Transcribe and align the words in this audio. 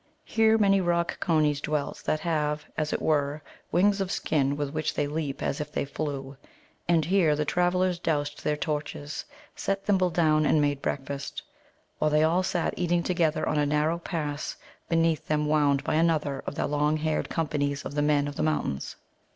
Here 0.25 0.57
many 0.57 0.81
rock 0.81 1.19
conies 1.19 1.61
dwelt 1.61 2.01
that 2.05 2.21
have, 2.21 2.65
as 2.75 2.91
it 2.91 3.03
were, 3.03 3.43
wings 3.71 4.01
of 4.01 4.11
skin 4.11 4.57
with 4.57 4.71
which 4.71 4.95
they 4.95 5.05
leap 5.05 5.43
as 5.43 5.61
if 5.61 5.71
they 5.71 5.85
flew. 5.85 6.37
And 6.87 7.05
here 7.05 7.35
the 7.35 7.45
travellers 7.45 7.99
doused 7.99 8.43
their 8.43 8.57
torches, 8.57 9.25
set 9.55 9.85
Thimble 9.85 10.09
down, 10.09 10.43
and 10.43 10.59
made 10.59 10.81
breakfast. 10.81 11.43
While 11.99 12.09
they 12.09 12.23
all 12.23 12.41
sat 12.41 12.73
eating 12.77 13.03
together, 13.03 13.47
on 13.47 13.59
a 13.59 13.65
narrow 13.67 13.99
pass 13.99 14.55
beneath 14.89 15.27
them 15.27 15.45
wound 15.45 15.83
by 15.83 15.93
another 15.93 16.41
of 16.47 16.55
the 16.55 16.65
long 16.65 16.97
haired 16.97 17.29
companies 17.29 17.85
of 17.85 17.93
the 17.93 18.01
Men 18.01 18.27
of 18.27 18.37
the 18.37 18.41
Mountains. 18.41 18.95